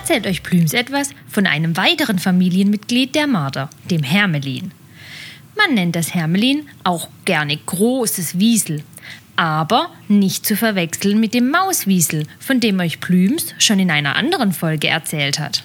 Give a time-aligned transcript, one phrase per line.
[0.00, 4.72] erzählt euch Plüms etwas von einem weiteren Familienmitglied der Marder, dem Hermelin.
[5.58, 8.82] Man nennt das Hermelin auch gerne großes Wiesel,
[9.36, 14.52] aber nicht zu verwechseln mit dem Mauswiesel, von dem euch Plüms schon in einer anderen
[14.52, 15.64] Folge erzählt hat.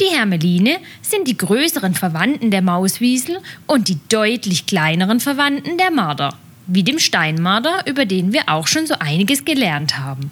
[0.00, 6.38] Die Hermeline sind die größeren Verwandten der Mauswiesel und die deutlich kleineren Verwandten der Marder,
[6.68, 10.30] wie dem Steinmarder, über den wir auch schon so einiges gelernt haben.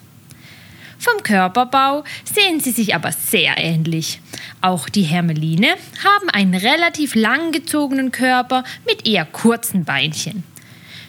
[1.00, 4.20] Vom Körperbau sehen sie sich aber sehr ähnlich.
[4.60, 10.44] Auch die Hermeline haben einen relativ langgezogenen Körper mit eher kurzen Beinchen.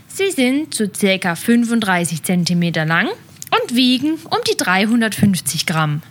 [0.08, 1.36] Sie sind so ca.
[1.36, 6.02] 35 cm lang und wiegen um die 350 Gramm.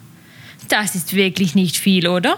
[0.69, 2.37] Das ist wirklich nicht viel, oder?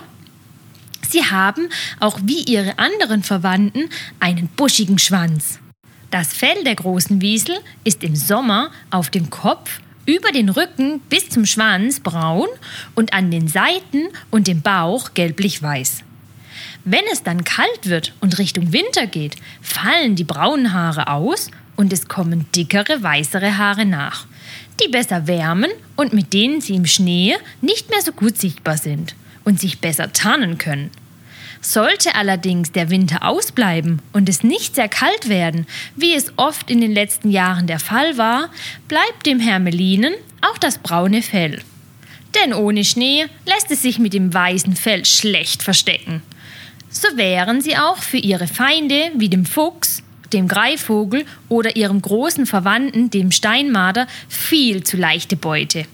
[1.08, 5.58] Sie haben auch wie ihre anderen Verwandten einen buschigen Schwanz.
[6.12, 11.28] Das Fell der großen Wiesel ist im Sommer auf dem Kopf über den Rücken bis
[11.28, 12.48] zum Schwanz braun
[12.94, 16.02] und an den Seiten und dem Bauch gelblich-weiß.
[16.84, 21.92] Wenn es dann kalt wird und Richtung Winter geht, fallen die braunen Haare aus und
[21.92, 24.26] es kommen dickere, weißere Haare nach,
[24.82, 29.14] die besser wärmen und mit denen sie im Schnee nicht mehr so gut sichtbar sind
[29.44, 30.90] und sich besser tarnen können.
[31.64, 36.80] Sollte allerdings der Winter ausbleiben und es nicht sehr kalt werden, wie es oft in
[36.80, 38.50] den letzten Jahren der Fall war,
[38.88, 41.62] bleibt dem Hermelinen auch das braune Fell.
[42.34, 46.22] Denn ohne Schnee lässt es sich mit dem weißen Fell schlecht verstecken.
[46.90, 52.44] So wären sie auch für ihre Feinde wie dem Fuchs, dem Greifvogel oder ihrem großen
[52.44, 55.86] Verwandten, dem Steinmarder, viel zu leichte Beute.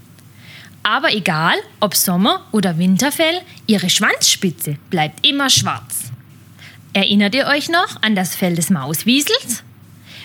[0.82, 6.12] Aber egal, ob Sommer- oder Winterfell, ihre Schwanzspitze bleibt immer schwarz.
[6.92, 9.62] Erinnert ihr euch noch an das Fell des Mauswiesels?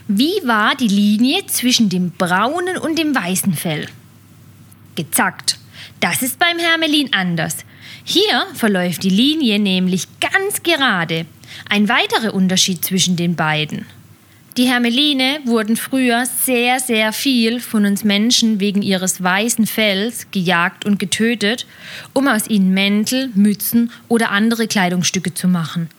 [0.08, 3.88] Wie war die Linie zwischen dem braunen und dem weißen Fell?
[4.96, 5.60] Gezackt.
[6.00, 7.58] Das ist beim Hermelin anders.
[8.04, 11.26] Hier verläuft die Linie nämlich ganz gerade.
[11.70, 13.86] Ein weiterer Unterschied zwischen den beiden.
[14.56, 20.86] Die Hermeline wurden früher sehr, sehr viel von uns Menschen wegen ihres weißen Fells gejagt
[20.86, 21.66] und getötet,
[22.14, 25.90] um aus ihnen Mäntel, Mützen oder andere Kleidungsstücke zu machen.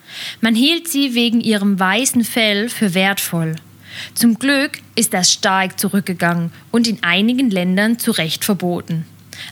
[0.41, 3.57] Man hielt sie wegen ihrem weißen Fell für wertvoll.
[4.15, 9.05] Zum Glück ist das stark zurückgegangen und in einigen Ländern zu Recht verboten.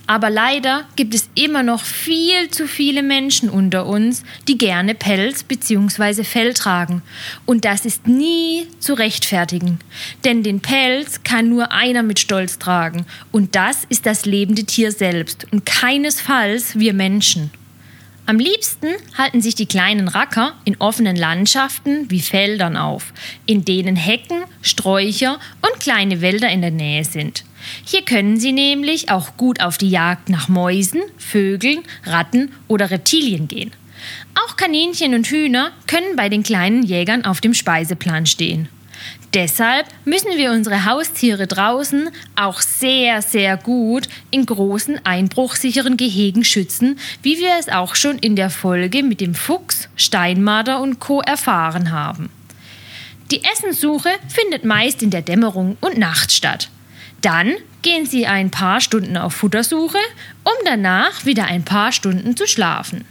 [0.07, 5.43] Aber leider gibt es immer noch viel zu viele Menschen unter uns, die gerne Pelz
[5.43, 6.25] bzw.
[6.25, 7.03] Fell tragen.
[7.47, 9.79] Und das ist nie zu rechtfertigen.
[10.25, 13.07] Denn den Pelz kann nur einer mit Stolz tragen.
[13.31, 17.51] Und das ist das lebende Tier selbst und keinesfalls wir Menschen.
[18.33, 18.89] Am liebsten
[19.19, 23.13] halten sich die kleinen Racker in offenen Landschaften wie Feldern auf,
[23.45, 27.45] in denen Hecken, Sträucher und kleine Wälder in der Nähe sind.
[27.85, 33.49] Hier können sie nämlich auch gut auf die Jagd nach Mäusen, Vögeln, Ratten oder Reptilien
[33.49, 33.73] gehen.
[34.47, 38.67] Auch Kaninchen und Hühner können bei den kleinen Jägern auf dem Speiseplan stehen.
[39.35, 46.99] Deshalb müssen wir unsere Haustiere draußen auch sehr, sehr gut in großen einbruchsicheren Gehegen schützen,
[47.23, 51.21] wie wir es auch schon in der Folge mit dem Fuchs, Steinmarder und Co.
[51.21, 52.31] erfahren haben.
[53.31, 56.69] Die Essenssuche findet meist in der Dämmerung und Nacht statt.
[57.23, 59.99] Dann gehen sie ein paar Stunden auf Futtersuche,
[60.45, 63.07] um danach wieder ein paar Stunden zu schlafen.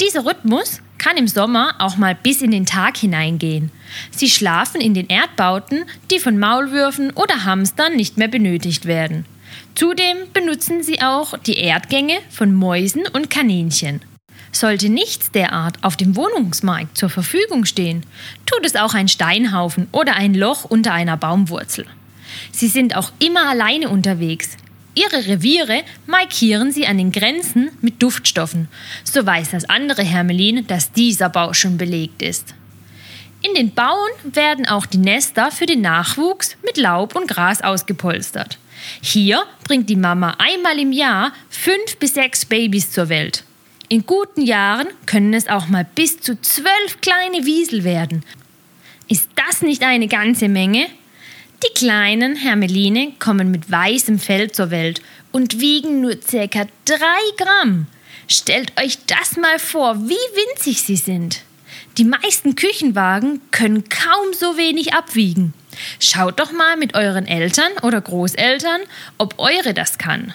[0.00, 3.72] Dieser Rhythmus kann im Sommer auch mal bis in den Tag hineingehen.
[4.12, 9.26] Sie schlafen in den Erdbauten, die von Maulwürfen oder Hamstern nicht mehr benötigt werden.
[9.74, 14.00] Zudem benutzen sie auch die Erdgänge von Mäusen und Kaninchen.
[14.52, 18.04] Sollte nichts derart auf dem Wohnungsmarkt zur Verfügung stehen,
[18.46, 21.86] tut es auch ein Steinhaufen oder ein Loch unter einer Baumwurzel.
[22.52, 24.56] Sie sind auch immer alleine unterwegs.
[24.94, 28.68] Ihre Reviere markieren sie an den Grenzen mit Duftstoffen.
[29.04, 32.54] So weiß das andere Hermelin, dass dieser Bau schon belegt ist.
[33.42, 38.58] In den Bauen werden auch die Nester für den Nachwuchs mit Laub und Gras ausgepolstert.
[39.00, 43.44] Hier bringt die Mama einmal im Jahr fünf bis sechs Babys zur Welt.
[43.88, 48.24] In guten Jahren können es auch mal bis zu zwölf kleine Wiesel werden.
[49.08, 50.86] Ist das nicht eine ganze Menge?
[51.64, 55.00] Die kleinen Hermeline kommen mit weißem Fell zur Welt
[55.30, 57.86] und wiegen nur circa drei Gramm.
[58.26, 61.42] Stellt euch das mal vor, wie winzig sie sind.
[61.98, 65.54] Die meisten Küchenwagen können kaum so wenig abwiegen.
[66.00, 68.80] Schaut doch mal mit euren Eltern oder Großeltern,
[69.18, 70.34] ob eure das kann.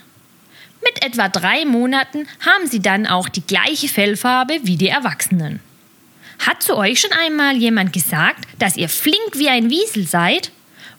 [0.84, 5.60] Mit etwa drei Monaten haben sie dann auch die gleiche Fellfarbe wie die Erwachsenen.
[6.40, 10.52] Hat zu euch schon einmal jemand gesagt, dass ihr flink wie ein Wiesel seid?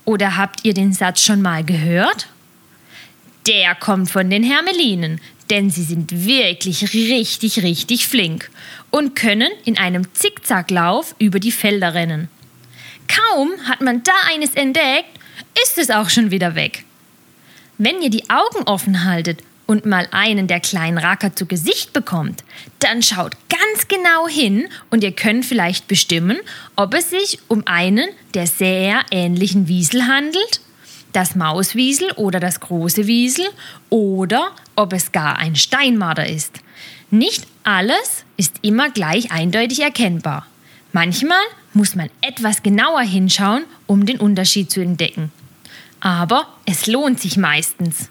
[0.09, 2.29] Oder habt ihr den Satz schon mal gehört?
[3.47, 5.21] Der kommt von den Hermelinen,
[5.51, 8.49] denn sie sind wirklich richtig, richtig flink
[8.91, 12.31] und können in einem Zickzacklauf über die Felder rennen.
[13.07, 15.11] Kaum hat man da eines entdeckt,
[15.63, 16.87] ist es auch schon wieder weg.
[17.77, 22.45] Wenn ihr die Augen offen haltet und mal einen der kleinen Racker zu Gesicht bekommt,
[22.79, 23.37] dann schaut
[23.69, 26.39] ganz genau hin und ihr könnt vielleicht bestimmen,
[26.77, 30.61] ob es sich um einen der sehr ähnlichen Wiesel handelt
[31.13, 33.47] das Mauswiesel oder das große Wiesel
[33.91, 36.61] oder ob es gar ein Steinmarder ist.
[37.11, 40.47] Nicht alles ist immer gleich eindeutig erkennbar.
[40.93, 41.41] Manchmal
[41.73, 45.33] muss man etwas genauer hinschauen, um den Unterschied zu entdecken.
[46.01, 48.11] Aber es lohnt sich meistens.